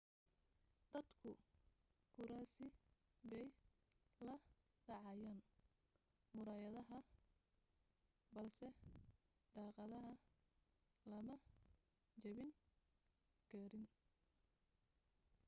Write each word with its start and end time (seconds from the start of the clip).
dadku 0.91 1.29
kuraasi 2.13 2.65
bay 3.29 3.47
la 4.25 4.35
dhacayeen 4.85 5.39
muraayadaha 6.35 6.97
balse 8.35 8.67
daaqadaha 9.55 10.11
lama 11.11 11.35
jabin 12.21 12.49
karayn 13.51 13.87